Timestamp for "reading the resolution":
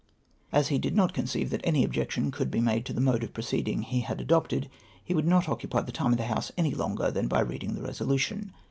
7.41-8.51